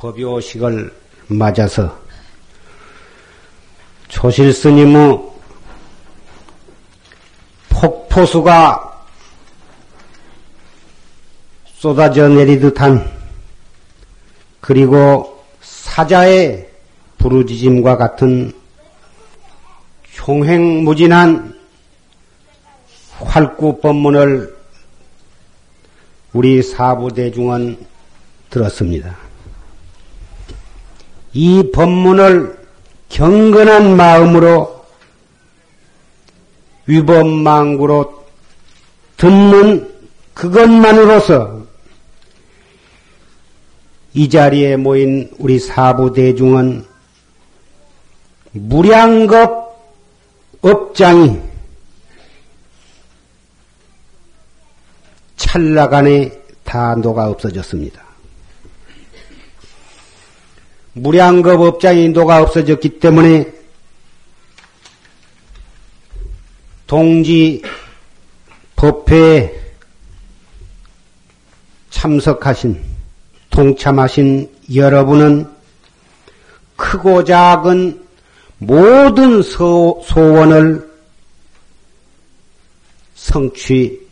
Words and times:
법요식을 0.00 0.92
맞아서 1.28 2.00
조실 4.08 4.52
스님의 4.52 5.20
폭포수가 7.68 9.04
쏟아져 11.66 12.28
내리듯한 12.28 13.10
그리고 14.60 15.44
사자의 15.60 16.68
부르짖음과 17.18 17.98
같은 17.98 18.52
흉행무진한 20.04 21.58
활구 23.18 23.80
법문을 23.80 24.56
우리 26.32 26.62
사부대중은 26.62 27.86
들었습니다. 28.48 29.29
이 31.32 31.70
법문을 31.72 32.58
경건한 33.08 33.96
마음으로 33.96 34.84
위법망구로 36.86 38.24
듣는 39.16 39.90
그것만으로서 40.34 41.60
이 44.12 44.28
자리에 44.28 44.76
모인 44.76 45.30
우리 45.38 45.58
사부 45.58 46.12
대중은 46.14 46.84
무량겁 48.52 49.70
업장이 50.62 51.40
찰나간에 55.36 56.32
다 56.64 56.94
녹아 56.96 57.28
없어졌습니다. 57.28 58.09
무량겁 60.92 61.60
업장이 61.60 62.08
녹아 62.08 62.42
없어졌기 62.42 62.98
때문에 62.98 63.52
동지 66.86 67.62
법회에 68.76 69.60
참석하신 71.90 72.82
동참하신 73.50 74.50
여러분은 74.74 75.48
크고 76.76 77.24
작은 77.24 78.04
모든 78.58 79.42
소, 79.42 80.02
소원을 80.06 80.90
성취하시게 83.14 84.06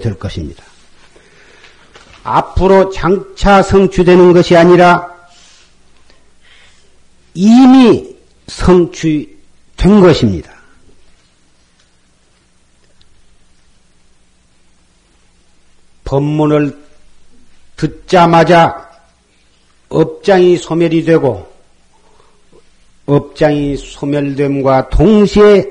될 0.00 0.18
것입니다. 0.18 0.64
앞으로 2.24 2.90
장차 2.90 3.62
성취되는 3.62 4.32
것이 4.32 4.56
아니라 4.56 5.13
이미 7.34 8.16
성취된 8.46 10.00
것입니다. 10.00 10.52
법문을 16.04 16.78
듣자마자 17.76 18.88
업장이 19.88 20.56
소멸이 20.56 21.04
되고 21.04 21.52
업장이 23.06 23.76
소멸됨과 23.76 24.88
동시에 24.90 25.66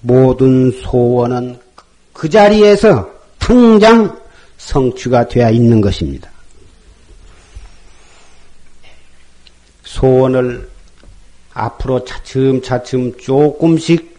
모든 0.00 0.70
소원은 0.70 1.58
그 2.12 2.28
자리에서 2.28 3.10
당장 3.38 4.18
성취가 4.58 5.28
되어 5.28 5.50
있는 5.50 5.80
것입니다. 5.80 6.30
소원을 9.82 10.69
앞으로 11.60 12.04
차츰차츰 12.04 13.18
조금씩 13.18 14.18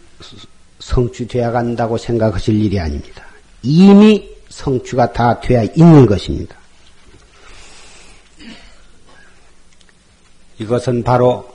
성취되어 0.78 1.50
간다고 1.50 1.98
생각하실 1.98 2.60
일이 2.60 2.78
아닙니다. 2.78 3.24
이미 3.62 4.28
성취가 4.48 5.12
다 5.12 5.40
되어 5.40 5.64
있는 5.74 6.06
것입니다. 6.06 6.56
이것은 10.58 11.02
바로 11.02 11.50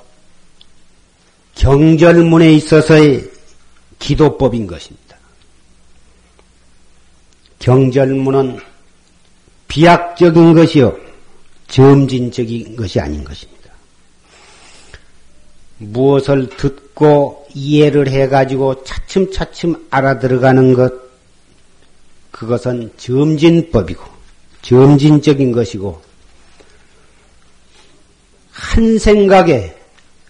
경절문에 1.56 2.52
있어서의 2.54 3.30
기도법인 4.00 4.68
것입니다. 4.68 5.18
경절문은 7.60 8.60
비약적인 9.70 10.54
것이요, 10.54 10.98
점진적인 11.68 12.76
것이 12.76 13.00
아닌 13.00 13.24
것입니다. 13.24 13.57
무엇을 15.80 16.50
듣고 16.50 17.48
이해를 17.54 18.10
해가지고 18.10 18.84
차츰차츰 18.84 19.88
알아들어가는 19.90 20.74
것, 20.74 20.94
그것은 22.32 22.92
점진법이고, 22.98 24.04
점진적인 24.62 25.52
것이고, 25.52 26.02
한 28.52 28.98
생각에 28.98 29.76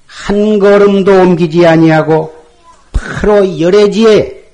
한 0.05 0.59
걸음도 0.59 1.11
옮기지 1.11 1.65
아니하고 1.65 2.35
바로 2.91 3.59
열애지에 3.59 4.45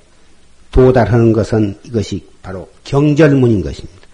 도달하는 0.71 1.33
것은 1.33 1.79
이것이 1.83 2.27
바로 2.41 2.69
경절문인 2.83 3.63
것입니다. 3.63 4.07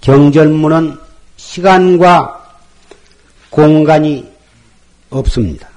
경절문은 0.00 0.98
시간과 1.36 2.58
공간이 3.50 4.26
없습니다. 5.10 5.71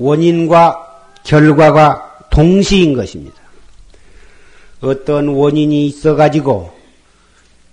원인과 0.00 0.86
결과가 1.24 2.26
동시인 2.30 2.94
것입니다. 2.94 3.36
어떤 4.80 5.28
원인이 5.28 5.86
있어가지고 5.86 6.72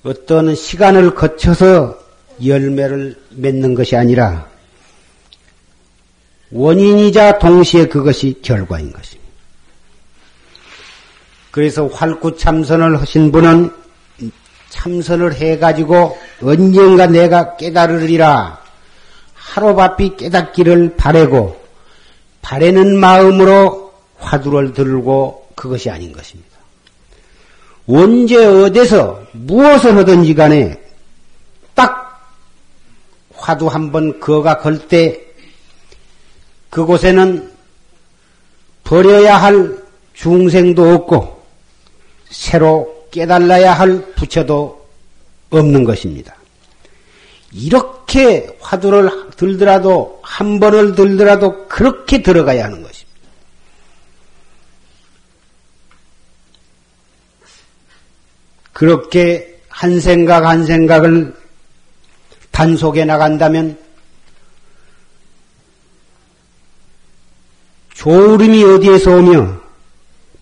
어떤 0.04 0.54
시간을 0.54 1.16
거쳐서 1.16 1.98
열매를 2.46 3.16
맺는 3.30 3.76
것이 3.76 3.96
아니라 3.96 4.48
원인이자 6.52 7.40
동시에 7.40 7.88
그것이 7.88 8.40
결과인 8.42 8.92
것입니다. 8.92 9.28
그래서 11.52 11.88
활구 11.88 12.38
참선을 12.38 13.02
하신 13.02 13.32
분은 13.32 13.72
참선을 14.70 15.34
해가지고 15.34 16.18
언젠가 16.44 17.08
내가 17.08 17.56
깨달으리라 17.56 18.62
하루바삐 19.34 20.18
깨닫기를 20.18 20.96
바래고 20.98 21.67
바래는 22.48 22.98
마음으로 22.98 23.92
화두를 24.20 24.72
들고 24.72 25.50
그것이 25.54 25.90
아닌 25.90 26.14
것입니다. 26.14 26.50
언제 27.90 28.38
어디서 28.38 29.22
무엇을 29.34 29.98
하든지 29.98 30.34
간에 30.34 30.82
딱 31.76 32.32
화두 33.34 33.68
한번 33.68 34.22
그어가 34.22 34.60
걸 34.60 34.88
때 34.88 35.22
그곳에는 36.70 37.52
버려야 38.86 39.36
할 39.36 39.78
중생도 40.14 40.94
없고 40.94 41.44
새로 42.30 43.08
깨달아야 43.12 43.74
할 43.74 44.14
부처도 44.16 44.88
없는 45.50 45.84
것입니다. 45.84 46.37
이렇게 47.58 48.56
화두를 48.60 49.32
들더라도 49.32 50.20
한 50.22 50.60
번을 50.60 50.94
들더라도 50.94 51.68
그렇게 51.68 52.22
들어가야 52.22 52.66
하는 52.66 52.84
것입니다. 52.84 53.18
그렇게 58.74 59.60
한 59.70 60.00
생각 60.00 60.46
한 60.46 60.66
생각을 60.66 61.36
단속해 62.52 63.06
나간다면 63.06 63.78
조울음이 67.96 68.64
어디에서 68.64 69.18
오며 69.18 69.60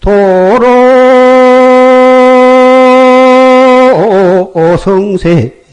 도로 0.01 0.67
성색 4.79 5.67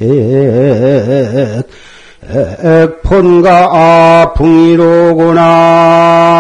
본가 3.04 4.34
풍이로구나 4.34 6.37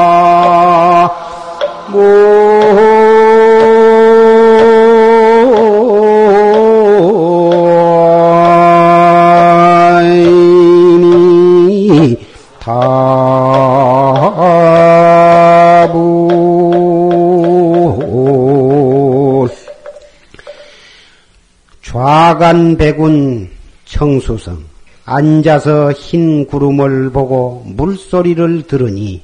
화간 22.42 22.76
백운 22.76 23.48
청수성 23.84 24.71
앉아서 25.04 25.92
흰 25.92 26.46
구름을 26.46 27.10
보고 27.10 27.64
물소리를 27.66 28.66
들으니 28.66 29.22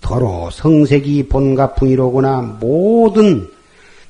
도로 0.00 0.50
성색이 0.50 1.28
본가풍이로구나 1.28 2.58
모든 2.60 3.48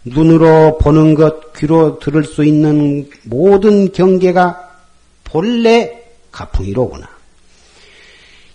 눈으로 0.04 0.78
보는 0.78 1.14
것, 1.14 1.52
귀로 1.52 1.98
들을 1.98 2.24
수 2.24 2.44
있는 2.44 3.08
모든 3.24 3.92
경계가 3.92 4.70
본래 5.22 6.02
가풍이로구나. 6.32 7.08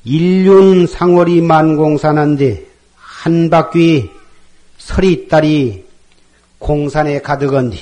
인륜 0.04 0.88
상월이 0.88 1.42
만공산한데 1.42 2.66
한 2.96 3.50
바퀴 3.50 4.10
서리딸이 4.78 5.86
공산에 6.60 7.22
가득한디 7.22 7.78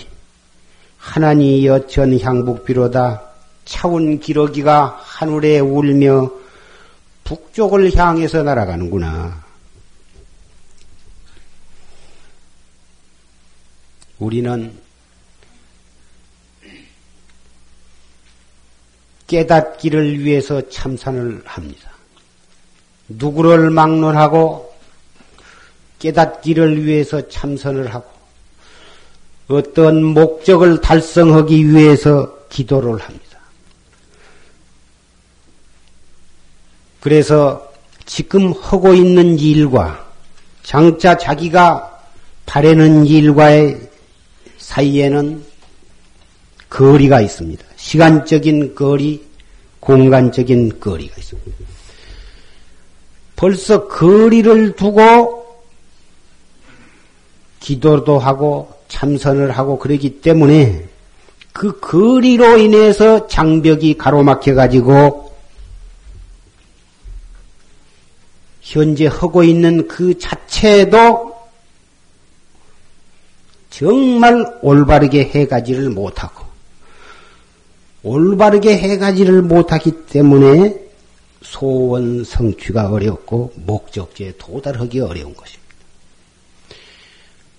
하나니 0.98 1.66
여천 1.66 2.20
향북비로다 2.20 3.35
차운 3.66 4.20
기러기가 4.20 5.00
하늘에 5.02 5.60
울며 5.60 6.32
북쪽을 7.24 7.96
향해서 7.96 8.44
날아가는구나. 8.44 9.44
우리는 14.20 14.72
깨닫기를 19.28 20.24
위해서 20.24 20.70
참선을 20.70 21.42
합니다. 21.46 21.92
누구를 23.08 23.72
막론하고 23.72 24.74
깨닫기를 26.00 26.86
위해서 26.86 27.28
참선을 27.28 27.94
하고 27.94 28.06
어떤 29.48 30.04
목적을 30.04 30.82
달성하기 30.82 31.72
위해서 31.72 32.48
기도를 32.50 33.00
합니다. 33.00 33.25
그래서 37.06 37.72
지금 38.08 38.52
하고 38.52 38.96
있는 38.96 39.38
일과 39.38 40.04
장차 40.64 41.16
자기가 41.16 42.02
바라는 42.48 43.06
일과의 43.06 43.80
사이에는 44.58 45.44
거리가 46.68 47.22
있습니다. 47.22 47.64
시간적인 47.76 48.74
거리, 48.74 49.24
공간적인 49.82 50.80
거리가 50.80 51.14
있습니다. 51.16 51.52
벌써 53.36 53.88
거리를 53.88 54.76
두고 54.76 55.46
기도도 57.60 58.18
하고 58.18 58.74
참선을 58.88 59.52
하고 59.52 59.78
그러기 59.78 60.22
때문에 60.22 60.86
그 61.54 61.80
거리로 61.80 62.58
인해서 62.58 63.28
장벽이 63.28 63.94
가로막혀 64.00 64.56
가지고 64.56 65.25
현재 68.66 69.06
하고 69.06 69.44
있는 69.44 69.88
그 69.88 70.18
자체도 70.18 71.36
정말 73.70 74.44
올바르게 74.64 75.26
해가지를 75.26 75.92
못하고 75.92 76.44
올바르게 78.02 78.76
해가지를 78.76 79.44
못하기 79.44 80.06
때문에 80.08 80.76
소원 81.44 82.24
성취가 82.24 82.90
어렵고 82.90 83.54
목적지에 83.56 84.34
도달하기 84.40 85.00
어려운 85.00 85.36
것입니다. 85.36 85.64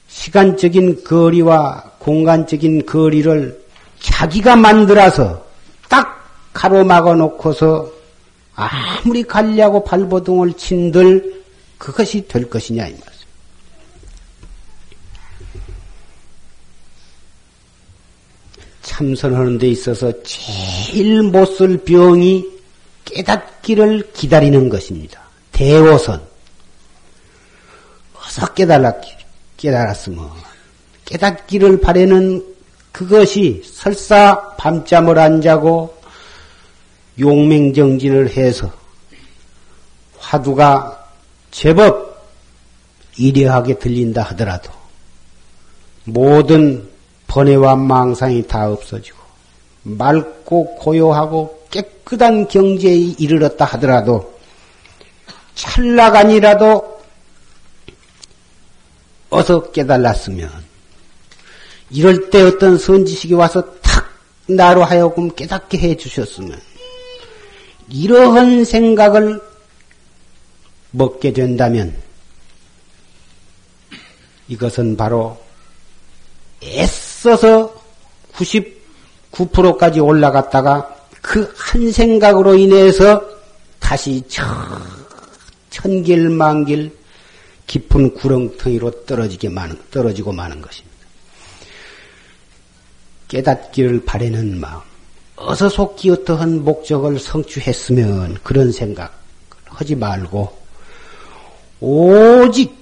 시간적인 0.09 1.05
거리와 1.05 1.93
공간적인 2.01 2.85
거리를 2.85 3.65
자기가 4.01 4.57
만들어서 4.57 5.45
딱 5.89 6.51
가로막아 6.53 7.15
놓고서 7.15 7.96
아무리 8.57 9.23
갈려고 9.23 9.85
발버둥을 9.85 10.55
친들 10.55 11.45
그것이 11.79 12.27
될 12.27 12.49
것이냐 12.49 12.87
이 12.89 12.93
말씀. 12.93 13.27
참선하는 18.83 19.59
데 19.59 19.69
있어서 19.69 20.13
제일 20.23 21.23
못 21.23 21.57
쓸 21.57 21.85
병이 21.85 22.47
깨닫기를 23.05 24.13
기다리는 24.13 24.69
것입니다. 24.69 25.21
대오선. 25.53 26.23
어서 28.15 28.47
깨달았기 28.55 29.13
깨달았으면 29.57 30.29
깨닫기를 31.05 31.81
바라는 31.81 32.45
그것이 32.93 33.63
설사 33.65 34.55
밤잠을 34.57 35.19
안 35.19 35.41
자고 35.41 35.96
용맹정진을 37.19 38.31
해서 38.31 38.73
화두가 40.19 41.09
제법 41.51 42.27
이려하게 43.17 43.79
들린다 43.79 44.23
하더라도 44.23 44.71
모든 46.05 46.89
번뇌와 47.27 47.77
망상이 47.77 48.47
다 48.47 48.71
없어지고 48.71 49.19
맑고 49.83 50.77
고요하고 50.77 51.67
깨끗한 51.71 52.49
경지에 52.49 52.95
이르렀다 53.19 53.65
하더라도 53.65 54.37
찰나간이라도 55.55 57.01
어서 59.31 59.71
깨달았으면 59.73 60.51
이럴 61.91 62.31
때 62.31 62.43
어떤 62.43 62.79
선지식이 62.79 63.35
와서 63.35 63.63
탁 63.81 64.09
나로 64.47 64.85
하여금 64.85 65.35
깨닫게 65.35 65.79
해 65.79 65.97
주셨으면 65.97 66.61
이러한 67.89 68.65
생각을 68.65 69.41
먹게 70.91 71.33
된다면 71.33 71.95
이것은 74.49 74.97
바로 74.97 75.39
애써서 76.63 77.75
99%까지 78.33 80.01
올라갔다가 80.01 80.97
그 81.21 81.57
한 81.77 81.93
생각으로 81.93 82.55
인해서 82.57 83.23
다시 83.79 84.23
천길만길 85.69 86.97
깊은 87.67 88.15
구렁텅이로 88.15 89.05
떨어지게 89.05 89.51
마는, 89.51 89.79
떨어지고 89.91 90.33
마는 90.33 90.63
것입니다. 90.63 90.97
깨닫기를 93.29 94.07
바라는 94.07 94.59
마음, 94.59 94.81
어서 95.37 95.69
속기 95.69 96.11
어떠한 96.11 96.65
목적을 96.65 97.19
성취했으면 97.19 98.39
그런 98.43 98.73
생각 98.73 99.19
하지 99.67 99.95
말고, 99.95 100.57
오직 101.81 102.75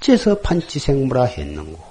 어째서 0.00 0.38
판치생무라 0.40 1.24
했는고? 1.24 1.84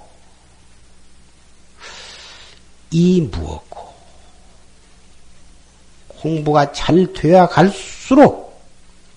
이 2.90 3.20
무엇고? 3.20 3.94
공부가 6.08 6.72
잘 6.72 7.12
돼야 7.12 7.46
갈수록 7.46 8.60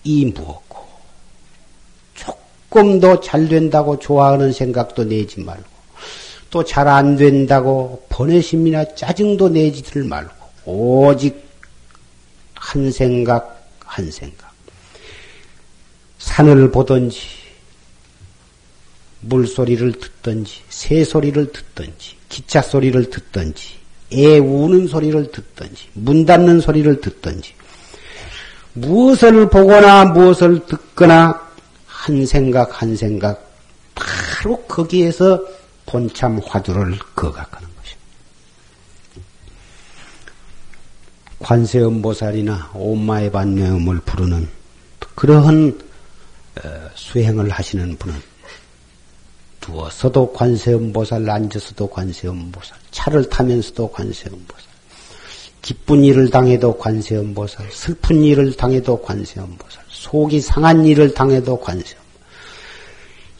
이 0.03 0.25
무엇고? 0.25 0.87
조금 2.13 2.99
더 2.99 3.19
잘 3.21 3.47
된다고 3.47 3.97
좋아하는 3.97 4.51
생각도 4.51 5.05
내지 5.05 5.39
말고, 5.39 5.78
또 6.49 6.63
잘 6.63 6.87
안 6.87 7.15
된다고 7.15 8.05
번외심이나 8.09 8.95
짜증도 8.95 9.49
내지들 9.49 10.03
말고, 10.03 10.33
오직 10.65 11.43
한 12.55 12.91
생각, 12.91 13.67
한 13.85 14.09
생각. 14.11 14.49
산을 16.17 16.71
보든지, 16.71 17.19
물소리를 19.21 19.91
듣든지, 19.93 20.61
새소리를 20.69 21.51
듣든지, 21.51 22.15
기차 22.29 22.61
소리를 22.61 23.09
듣든지, 23.09 23.75
애 24.13 24.37
우는 24.39 24.87
소리를 24.87 25.31
듣든지, 25.31 25.87
문 25.93 26.25
닫는 26.25 26.61
소리를 26.61 26.99
듣든지, 27.01 27.53
무엇을 28.73 29.49
보거나 29.49 30.05
무엇을 30.05 30.65
듣거나 30.65 31.47
한 31.85 32.25
생각 32.25 32.81
한 32.81 32.95
생각 32.95 33.51
바로 33.93 34.57
거기에서 34.63 35.43
본참 35.89 36.39
화두를 36.45 36.99
거각하는 37.15 37.67
것입니다. 37.67 38.07
관세음 41.39 42.03
보살이나 42.03 42.69
오마의 42.75 43.31
반매음을 43.31 44.01
부르는 44.01 44.47
그러한 45.15 45.79
어, 46.63 46.89
수행을 46.93 47.49
하시는 47.49 47.97
분은 47.97 48.21
누워서도 49.67 50.31
관세음 50.31 50.93
보살, 50.93 51.27
앉아서도 51.27 51.89
관세음 51.89 52.51
보살, 52.51 52.77
차를 52.91 53.27
타면서도 53.27 53.91
관세음 53.91 54.45
보살, 54.47 54.69
기쁜 55.63 56.03
일을 56.03 56.29
당해도 56.29 56.77
관세음 56.77 57.33
보살, 57.33 57.67
슬픈 57.71 58.23
일을 58.23 58.55
당해도 58.55 59.01
관세음 59.01 59.57
보살, 59.57 59.83
속이 59.89 60.39
상한 60.41 60.85
일을 60.85 61.13
당해도 61.15 61.59
관세음. 61.59 61.99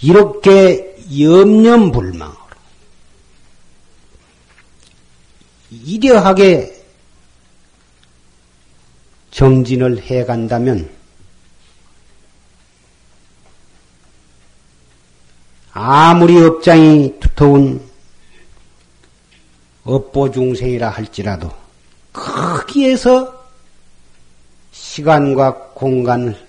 이렇게 0.02 0.96
염려불망으로 1.18 2.40
이려하게 5.72 6.76
정진을 9.32 10.04
해 10.04 10.26
간다면 10.26 10.90
아무리 15.72 16.38
업장이 16.38 17.20
두터운 17.20 17.88
업보 19.84 20.30
중생이라 20.32 20.90
할지라도 20.90 21.52
거기에서 22.12 23.48
시간과 24.72 25.54
공간을 25.74 26.48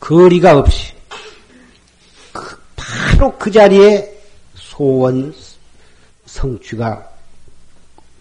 거리가 0.00 0.58
없이 0.58 0.92
그 2.32 2.58
바로 2.74 3.36
그 3.38 3.50
자리에 3.50 4.15
소원 4.76 5.34
성취가 6.26 7.10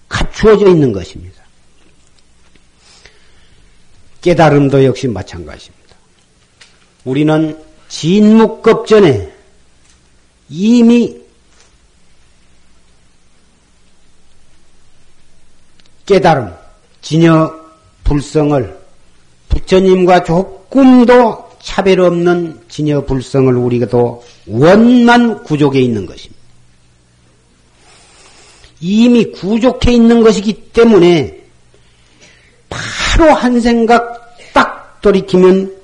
갖추어져 0.07 0.69
있는 0.69 0.93
것입니다. 0.93 1.43
깨달음도 4.21 4.85
역시 4.85 5.07
마찬가지입니다. 5.07 5.95
우리는 7.03 7.62
진묵급 7.89 8.88
전에 8.88 9.31
이미 10.50 11.21
깨달음, 16.05 16.53
진여 17.01 17.65
불성을 18.03 18.79
부처님과 19.50 20.24
조금도 20.24 21.50
차별 21.62 22.00
없는 22.01 22.62
진여 22.69 23.05
불성을 23.05 23.53
우리가도 23.55 24.24
원만 24.47 25.43
구족에 25.43 25.81
있는 25.81 26.05
것입니다. 26.05 26.35
이미 28.82 29.25
구족해 29.32 29.91
있는 29.91 30.22
것이기 30.22 30.53
때문에 30.74 31.44
바로 32.70 33.32
한 33.34 33.60
생각 33.62 34.38
딱 34.53 35.00
돌이키면 35.01 35.75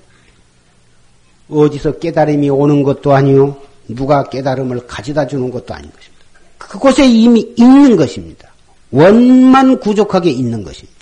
어디서 1.49 1.99
깨달음이 1.99 2.49
오는 2.49 2.83
것도 2.83 3.13
아니요. 3.13 3.57
누가 3.87 4.23
깨달음을 4.23 4.87
가져다 4.87 5.27
주는 5.27 5.49
것도 5.51 5.73
아닌 5.73 5.91
것입니다. 5.91 6.25
그곳에 6.57 7.05
이미 7.05 7.53
있는 7.57 7.95
것입니다. 7.95 8.49
원만 8.91 9.79
구족하게 9.79 10.29
있는 10.29 10.63
것입니다. 10.63 10.99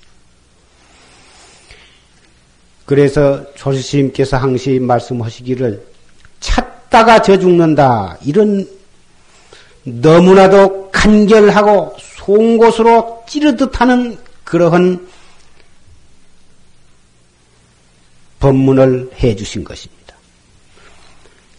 그래서 2.85 3.45
조시스님께서 3.53 4.37
항시 4.37 4.79
말씀하시기를 4.79 5.85
찾다가 6.39 7.21
저 7.21 7.37
죽는다. 7.37 8.17
이런 8.23 8.67
너무나도 9.83 10.91
간결하고 10.91 11.95
송곳으로 11.99 13.23
찌르듯 13.27 13.79
하는 13.79 14.17
그러한 14.43 15.07
법문을 18.39 19.11
해 19.21 19.35
주신 19.35 19.63
것입니다. 19.63 20.15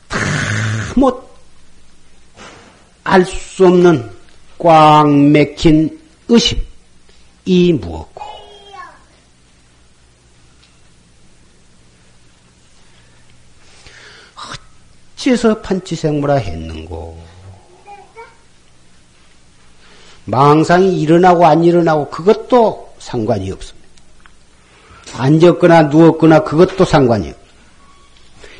다못 0.09 1.31
알 3.05 3.25
수 3.25 3.67
없는 3.67 4.11
꽉 4.59 5.11
맥힌 5.11 6.01
의심 6.29 6.61
이 7.45 7.73
무엇고 7.73 8.23
어째서 15.17 15.61
판치생무라 15.61 16.35
했는고 16.37 17.30
망상이 20.31 21.01
일어나고 21.01 21.45
안 21.47 21.65
일어나고 21.65 22.11
그것도 22.11 22.95
상관이 22.99 23.51
없습니다. 23.51 23.89
앉았거나 25.19 25.83
누웠거나 25.85 26.41
그것도 26.41 26.85
상관이 26.85 27.29
없습니다. 27.29 27.51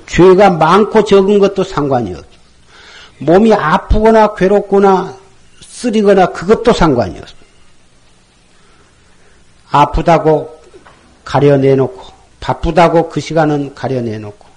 죄가 0.07 0.51
많고 0.51 1.05
적은 1.05 1.39
것도 1.39 1.63
상관이 1.63 2.13
없죠. 2.13 2.27
몸이 3.19 3.55
아프거나 3.55 4.35
괴롭거나 4.35 5.15
쓰리거나 5.61 6.27
그것도 6.27 6.73
상관이 6.73 7.17
없습니다. 7.19 7.47
아프다고 9.71 10.61
가려내놓고 11.25 12.03
바쁘다고 12.41 13.09
그 13.09 13.21
시간은 13.21 13.75
가려내놓고 13.77 14.49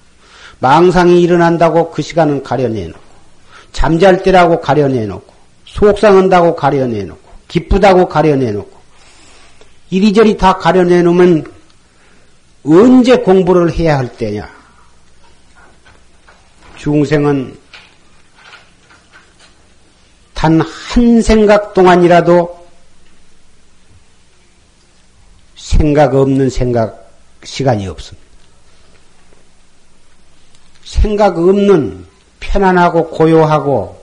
망상이 0.57 1.21
일어난다고 1.21 1.91
그 1.91 2.01
시간은 2.01 2.41
가려내놓고 2.41 2.99
잠잘 3.73 4.23
때라고 4.23 4.59
가려내놓고 4.59 5.32
속상한다고 5.73 6.55
가려내놓고 6.55 7.21
기쁘다고 7.47 8.07
가려내놓고 8.07 8.81
이리저리 9.89 10.37
다 10.37 10.57
가려내놓으면 10.57 11.45
언제 12.65 13.17
공부를 13.17 13.71
해야 13.73 13.97
할 13.97 14.11
때냐? 14.15 14.49
중생은 16.77 17.57
단 20.33 20.61
한 20.93 21.21
생각 21.23 21.73
동안이라도 21.73 22.67
생각 25.55 26.13
없는 26.13 26.51
생각 26.51 27.11
시간이 27.43 27.87
없습니다. 27.87 28.23
생각 30.83 31.39
없는 31.39 32.05
편안하고 32.39 33.09
고요하고 33.09 34.02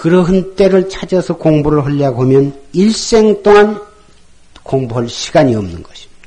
그러한 0.00 0.54
때를 0.56 0.88
찾아서 0.88 1.36
공부를 1.36 1.84
하려고 1.84 2.22
하면 2.22 2.58
일생 2.72 3.42
동안 3.42 3.78
공부할 4.62 5.10
시간이 5.10 5.54
없는 5.54 5.82
것입니다. 5.82 6.20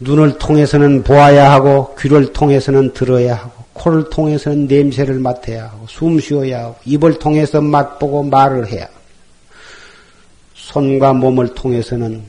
눈을 0.00 0.36
통해서는 0.36 1.02
보아야 1.02 1.50
하고 1.50 1.94
귀를 1.98 2.30
통해서는 2.34 2.92
들어야 2.92 3.36
하고 3.36 3.64
코를 3.72 4.10
통해서는 4.10 4.66
냄새를 4.66 5.18
맡아야 5.18 5.64
하고 5.64 5.86
숨 5.88 6.20
쉬어야 6.20 6.64
하고 6.64 6.76
입을 6.84 7.18
통해서 7.18 7.62
맛보고 7.62 8.24
말을 8.24 8.66
해야 8.66 8.82
하고 8.82 8.94
손과 10.56 11.14
몸을 11.14 11.54
통해서는 11.54 12.22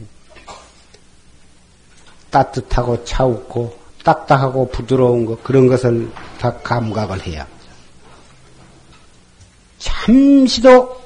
따뜻하고 2.29 3.03
차갑고 3.03 3.77
딱딱하고 4.05 4.69
부드러운 4.69 5.25
것 5.25 5.43
그런 5.43 5.67
것을 5.67 6.09
다 6.39 6.53
감각을 6.63 7.27
해야 7.27 7.41
합니다. 7.41 7.56
잠시도 9.87 11.01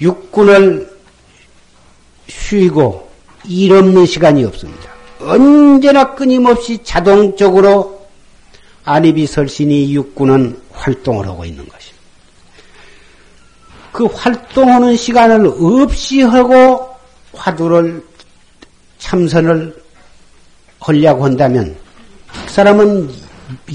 육군을 0.00 0.90
쉬고 2.28 3.08
일 3.44 3.72
없는 3.72 4.06
시간이 4.06 4.44
없습니다. 4.44 4.90
언제나 5.20 6.14
끊임없이 6.14 6.78
자동적으로 6.82 8.00
안입이 8.84 9.26
설신이 9.26 9.94
육군은 9.94 10.60
활동을 10.72 11.26
하고 11.26 11.44
있는 11.44 11.68
것입니다. 11.68 12.00
그 13.92 14.06
활동하는 14.06 14.96
시간을 14.96 15.46
없이 15.46 16.22
하고 16.22 16.94
화두를 17.32 18.04
참선을 18.98 19.82
하려고 20.80 21.24
한다면 21.24 21.76
그 22.46 22.52
사람은 22.52 23.10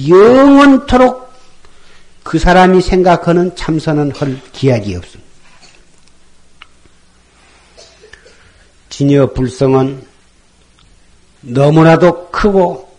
영원토록 0.07 1.24
그 2.25 2.39
사람이 2.39 2.81
생각하는 2.81 3.55
참선은 3.55 4.11
할 4.15 4.41
기약이 4.51 4.95
없습니다. 4.95 5.31
진여 8.89 9.31
불성은 9.33 10.03
너무나도 11.41 12.29
크고 12.29 12.89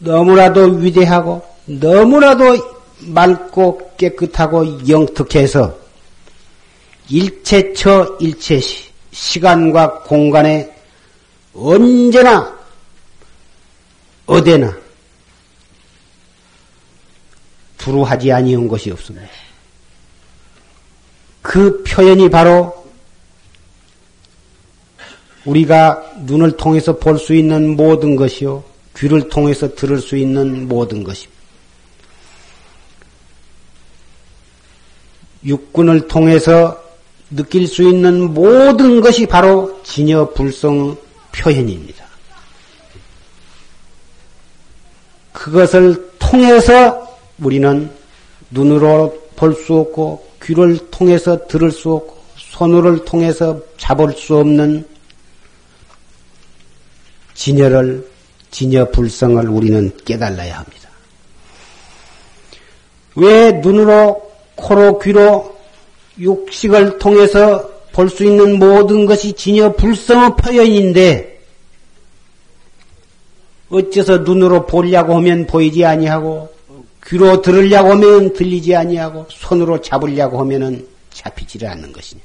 너무나도 0.00 0.64
위대하고 0.80 1.42
너무나도 1.64 2.58
맑고 3.06 3.92
깨끗하고 3.96 4.86
영특해서 4.86 5.74
일체처 7.08 8.18
일체시 8.20 8.90
시간과 9.12 10.00
공간에 10.00 10.70
언제나 11.54 12.54
어디나 14.26 14.83
두루하지 17.84 18.32
아니한 18.32 18.66
것이 18.66 18.90
없습니다. 18.90 19.28
그 21.42 21.82
표현이 21.82 22.30
바로 22.30 22.82
우리가 25.44 26.14
눈을 26.20 26.56
통해서 26.56 26.96
볼 26.96 27.18
수 27.18 27.34
있는 27.34 27.76
모든 27.76 28.16
것이요, 28.16 28.64
귀를 28.96 29.28
통해서 29.28 29.74
들을 29.74 29.98
수 30.00 30.16
있는 30.16 30.66
모든 30.66 31.04
것입니다. 31.04 31.34
육군을 35.44 36.08
통해서 36.08 36.82
느낄 37.30 37.66
수 37.66 37.82
있는 37.82 38.32
모든 38.32 39.02
것이 39.02 39.26
바로 39.26 39.82
진여 39.82 40.30
불성 40.32 40.96
표현입니다. 41.32 42.02
그것을 45.32 46.10
통해서 46.18 47.03
우리는 47.38 47.90
눈으로 48.50 49.22
볼 49.36 49.54
수 49.54 49.74
없고 49.74 50.26
귀를 50.42 50.78
통해서 50.90 51.46
들을 51.46 51.70
수 51.72 51.92
없고 51.92 52.16
손을 52.36 53.04
통해서 53.04 53.60
잡을 53.78 54.12
수 54.12 54.36
없는 54.36 54.86
진여를 57.34 58.08
진여 58.52 58.90
불성을 58.90 59.48
우리는 59.48 59.90
깨달아야 60.04 60.58
합니다. 60.58 60.88
왜 63.16 63.52
눈으로 63.52 64.30
코로 64.54 65.00
귀로 65.00 65.56
육식을 66.18 66.98
통해서 66.98 67.70
볼 67.92 68.08
수 68.08 68.24
있는 68.24 68.58
모든 68.58 69.06
것이 69.06 69.32
진여 69.32 69.72
불성의 69.72 70.36
표현인데 70.36 71.40
어째서 73.70 74.18
눈으로 74.18 74.66
보려고 74.66 75.16
하면 75.16 75.46
보이지 75.46 75.84
아니하고 75.84 76.53
귀로 77.06 77.42
들으려고 77.42 77.90
하면 77.92 78.32
들리지 78.32 78.74
아니하고 78.74 79.26
손으로 79.30 79.80
잡으려고 79.80 80.40
하면은 80.40 80.88
잡히지를 81.10 81.68
않는 81.68 81.92
것이냐? 81.92 82.22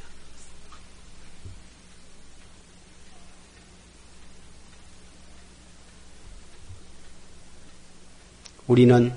우리는 8.67 9.13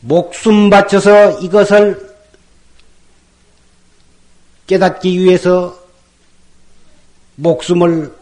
목숨 0.00 0.68
바쳐서 0.68 1.40
이것을 1.40 2.14
깨닫기 4.66 5.18
위해서 5.18 5.78
목숨을 7.36 8.14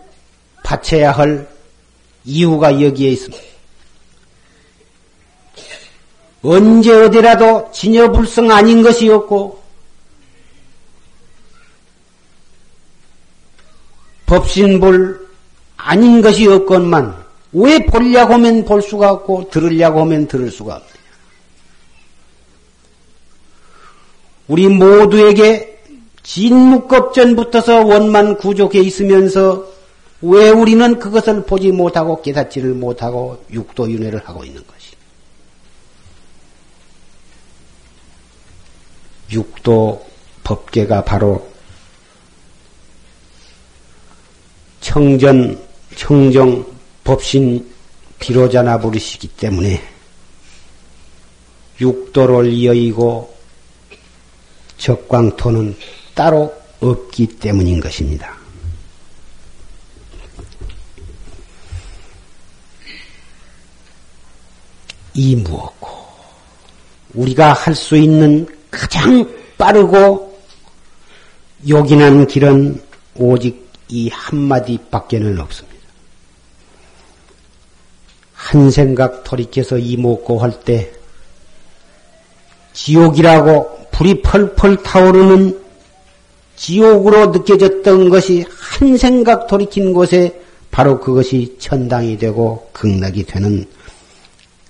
바쳐야 0.62 1.12
할 1.12 1.48
이유가 2.24 2.82
여기에 2.82 3.10
있습니다. 3.10 3.53
언제 6.46 6.92
어디라도 6.92 7.70
진여불성 7.72 8.50
아닌 8.50 8.82
것이 8.82 9.08
없고 9.08 9.62
법신불 14.26 15.26
아닌 15.78 16.20
것이 16.20 16.46
없건만 16.46 17.24
왜 17.52 17.78
보려고 17.86 18.34
하면 18.34 18.64
볼 18.66 18.82
수가 18.82 19.10
없고 19.10 19.48
들으려고 19.48 20.02
하면 20.02 20.26
들을 20.26 20.50
수가 20.50 20.74
없느냐. 20.74 20.94
우리 24.48 24.68
모두에게 24.68 25.82
진묵겁전부터서 26.22 27.84
원만 27.86 28.36
구족해 28.36 28.80
있으면서 28.80 29.66
왜 30.20 30.50
우리는 30.50 30.98
그것을 30.98 31.44
보지 31.44 31.70
못하고 31.70 32.20
깨닫지를 32.20 32.74
못하고 32.74 33.42
육도윤회를 33.50 34.22
하고 34.26 34.44
있는 34.44 34.62
것이. 34.66 34.83
육도 39.34 40.06
법계가 40.44 41.04
바로 41.04 41.50
청전, 44.80 45.60
청정, 45.96 46.64
법신 47.02 47.72
비로자나 48.18 48.78
부르시기 48.78 49.28
때문에 49.28 49.82
육도를 51.80 52.64
여의고 52.64 53.34
적광토는 54.78 55.76
따로 56.14 56.54
없기 56.80 57.26
때문인 57.38 57.80
것입니다. 57.80 58.36
이 65.14 65.36
무엇고 65.36 65.88
우리가 67.14 67.52
할 67.52 67.74
수 67.74 67.96
있는 67.96 68.46
가장 68.74 69.28
빠르고 69.56 70.38
요긴한 71.68 72.26
길은 72.26 72.82
오직 73.16 73.64
이 73.88 74.08
한마디밖에는 74.10 75.38
없습니다. 75.40 75.74
한 78.34 78.70
생각 78.70 79.24
돌이켜서 79.24 79.78
이목고 79.78 80.38
할 80.38 80.52
때 80.64 80.92
지옥이라고 82.74 83.88
불이 83.92 84.22
펄펄 84.22 84.82
타오르는 84.82 85.60
지옥으로 86.56 87.26
느껴졌던 87.26 88.10
것이 88.10 88.44
한 88.50 88.96
생각 88.96 89.46
돌이킨 89.46 89.92
곳에 89.92 90.40
바로 90.70 90.98
그것이 90.98 91.56
천당이 91.60 92.18
되고 92.18 92.68
극락이 92.72 93.24
되는 93.24 93.64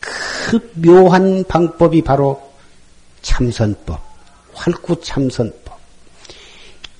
그 0.00 0.70
묘한 0.74 1.44
방법이 1.48 2.02
바로 2.02 2.43
참선법, 3.24 4.00
활구 4.52 5.00
참선법. 5.00 5.80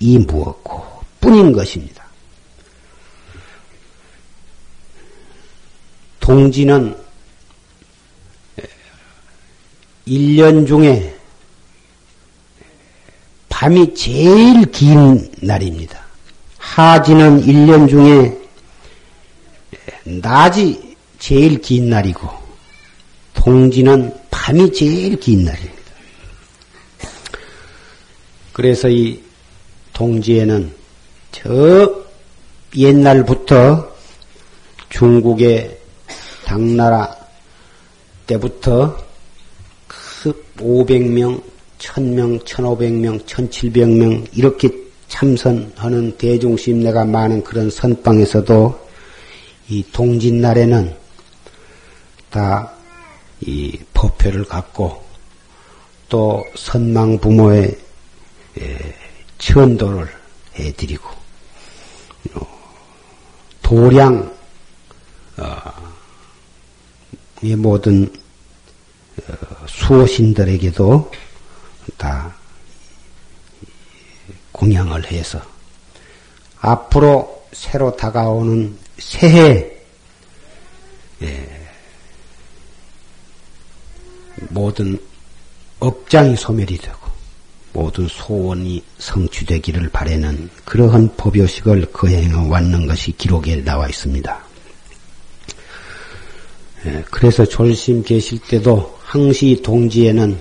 이 0.00 0.18
무엇고 0.18 0.84
뿐인 1.20 1.52
것입니다. 1.52 2.04
동지는 6.18 6.96
1년 10.08 10.66
중에 10.66 11.16
밤이 13.48 13.94
제일 13.94 14.70
긴 14.72 15.30
날입니다. 15.40 16.04
하지는 16.58 17.40
1년 17.42 17.88
중에 17.88 18.37
낮이 20.04 20.96
제일 21.18 21.60
긴 21.60 21.88
날이고, 21.88 22.28
동지는 23.34 24.12
밤이 24.30 24.72
제일 24.72 25.20
긴 25.20 25.44
날입니다. 25.44 25.73
그래서 28.54 28.88
이 28.88 29.22
동지에는 29.92 30.72
저 31.30 32.04
옛날부터 32.74 33.94
중국의 34.88 35.78
당나라 36.46 37.14
때부터 38.26 38.96
그 39.86 40.32
500명, 40.56 41.42
1000명, 41.78 42.42
1500명, 42.44 43.26
1700명 43.26 44.26
이렇게 44.32 44.70
참선하는 45.08 46.16
대중심내가 46.16 47.04
많은 47.04 47.44
그런 47.44 47.68
선방에서도 47.68 48.88
이 49.68 49.84
동짓날에는 49.92 50.94
다 52.30 52.74
이 53.46 53.78
법회를 53.92 54.44
갖고 54.44 55.02
또 56.08 56.44
선망 56.54 57.18
부모의 57.18 57.76
천도를 59.38 60.08
해드리고 60.56 61.08
도량 63.62 64.34
어, 65.38 65.72
이 67.42 67.56
모든 67.56 68.12
어, 69.26 69.66
수호신들에게도 69.66 71.10
다 71.96 72.34
공양을 74.52 75.10
해서 75.10 75.42
앞으로 76.60 77.46
새로 77.52 77.96
다가오는 77.96 78.78
새해 78.98 79.72
예, 81.22 81.68
모든 84.50 84.98
업장이 85.80 86.36
소멸이 86.36 86.78
되고 86.78 87.03
모든 87.74 88.06
소원이 88.06 88.82
성취되기를 88.98 89.90
바라는 89.90 90.48
그러한 90.64 91.16
법요식을 91.16 91.92
거행해 91.92 92.32
왔는 92.48 92.87
것이 92.87 93.12
기록에 93.12 93.62
나와 93.64 93.88
있습니다. 93.88 94.44
예, 96.87 97.04
그래서 97.10 97.44
졸심 97.44 98.04
계실 98.04 98.38
때도 98.38 98.96
항시 99.02 99.60
동지에는 99.62 100.38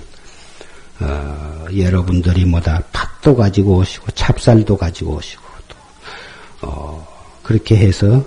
어, 1.00 1.66
여러분들이 1.76 2.46
뭐다 2.46 2.84
팥도 2.94 3.36
가지고 3.36 3.78
오시고 3.78 4.12
찹쌀도 4.12 4.78
가지고 4.78 5.16
오시고 5.16 5.44
또 5.68 6.68
어, 6.68 7.40
그렇게 7.42 7.76
해서 7.78 8.24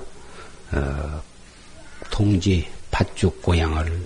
어, 0.72 1.22
동지 2.10 2.66
팥죽 2.90 3.40
고향을 3.40 4.02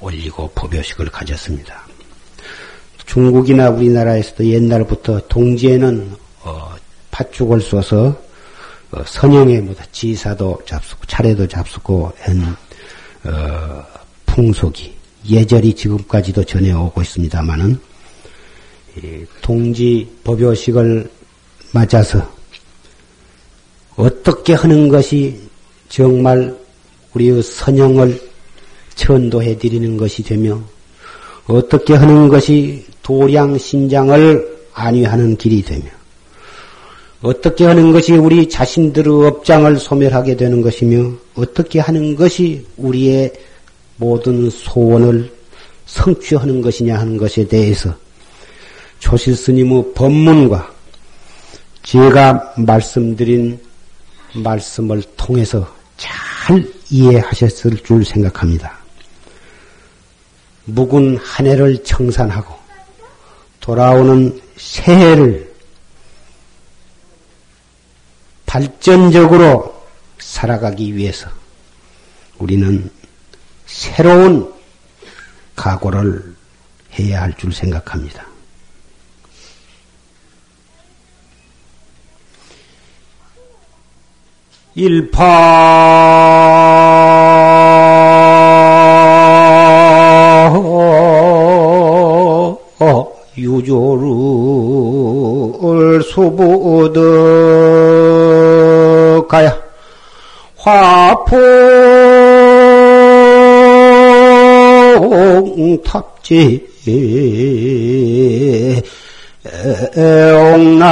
올리고 0.00 0.50
법요식을 0.54 1.10
가졌습니다. 1.10 1.86
중국이나 3.06 3.70
우리나라에서도 3.70 4.44
옛날부터 4.44 5.20
동지에는 5.28 6.16
어, 6.42 6.74
팥죽을 7.10 7.60
써서 7.60 8.16
어, 8.90 9.02
선영에 9.06 9.60
뭐다 9.60 9.84
지사도 9.92 10.60
잡수고 10.66 11.04
차례도 11.06 11.48
잡수고 11.48 12.12
한 12.20 12.56
어, 13.24 13.84
풍속이 14.26 14.94
예절이 15.28 15.74
지금까지도 15.74 16.44
전해오고 16.44 17.00
있습니다만은 17.02 17.78
동지 19.40 20.10
법요식을 20.24 21.10
맞아서 21.72 22.30
어떻게 23.96 24.54
하는 24.54 24.88
것이 24.88 25.40
정말 25.88 26.56
우리의 27.14 27.42
선영을 27.42 28.20
천도해 28.94 29.58
드리는 29.58 29.96
것이 29.96 30.22
되며 30.22 30.60
어떻게 31.46 31.94
하는 31.94 32.28
것이 32.28 32.84
도량 33.02 33.58
신장을 33.58 34.58
안위하는 34.74 35.36
길이 35.36 35.62
되며 35.62 35.84
어떻게 37.20 37.64
하는 37.66 37.92
것이 37.92 38.12
우리 38.12 38.48
자신들의 38.48 39.26
업장을 39.26 39.78
소멸하게 39.78 40.36
되는 40.36 40.60
것이며 40.60 41.12
어떻게 41.34 41.78
하는 41.78 42.16
것이 42.16 42.66
우리의 42.76 43.32
모든 43.96 44.50
소원을 44.50 45.30
성취하는 45.86 46.62
것이냐 46.62 46.98
하는 46.98 47.16
것에 47.16 47.46
대해서 47.46 47.94
조실 48.98 49.36
스님의 49.36 49.92
법문과 49.94 50.72
제가 51.82 52.54
말씀드린 52.56 53.58
말씀을 54.34 55.02
통해서 55.16 55.66
잘 55.96 56.64
이해하셨을 56.90 57.78
줄 57.84 58.04
생각합니다. 58.04 58.78
묵은 60.64 61.18
한 61.18 61.46
해를 61.46 61.82
청산하고 61.82 62.61
돌아오는 63.62 64.42
새해를 64.56 65.54
발전적으로 68.44 69.86
살아가기 70.18 70.94
위해서 70.94 71.30
우리는 72.38 72.90
새로운 73.66 74.52
각오를 75.56 76.34
해야 76.98 77.22
할 77.22 77.34
줄 77.36 77.52
생각합니다. 77.52 78.26
일파 84.74 86.51
수부득 96.22 97.02
가야. 99.28 99.58
화풍 100.56 101.42
탑지. 105.84 106.70
옥난간이로구나 110.54 110.84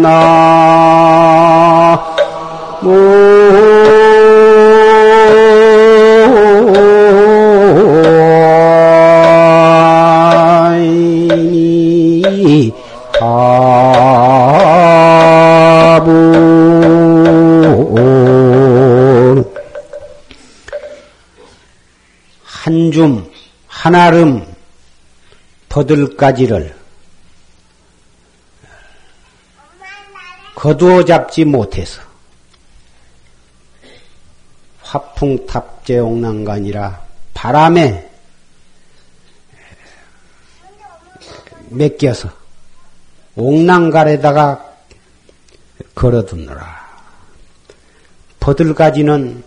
나 0.00 0.94
한줌 22.42 23.30
한아름 23.66 24.46
버들가지를 25.68 26.74
거두어 30.54 31.04
잡지 31.04 31.44
못해서 31.44 32.00
화풍탑재 34.80 35.98
옥난간이라 35.98 37.04
바람에 37.34 38.13
맡겨서 41.74 42.30
옥난간에다가 43.36 44.72
걸어두느라 45.94 46.84
버들가지는 48.40 49.42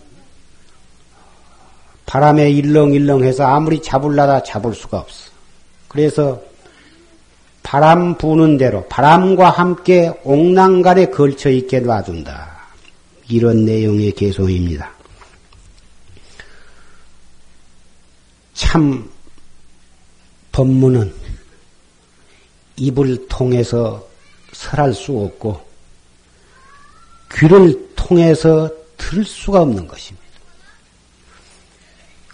바람에 2.06 2.50
일렁일렁해서 2.50 3.44
아무리 3.44 3.82
잡을라다 3.82 4.42
잡을 4.42 4.74
수가 4.74 4.98
없어. 4.98 5.30
그래서 5.88 6.40
바람 7.62 8.16
부는 8.16 8.56
대로 8.56 8.86
바람과 8.88 9.50
함께 9.50 10.10
옥난간에 10.24 11.10
걸쳐 11.10 11.50
있게 11.50 11.80
놔둔다. 11.80 12.56
이런 13.28 13.66
내용의 13.66 14.12
개송입니다. 14.12 14.90
참 18.54 19.10
법문은 20.52 21.12
입을 22.78 23.26
통해서 23.28 24.06
설할 24.52 24.94
수 24.94 25.18
없고 25.18 25.66
귀를 27.34 27.88
통해서 27.94 28.70
들을 28.96 29.24
수가 29.24 29.62
없는 29.62 29.86
것입니다. 29.86 30.26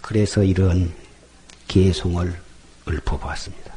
그래서 0.00 0.42
이런 0.42 0.92
개송을 1.66 2.38
읊어보았습니다. 2.88 3.73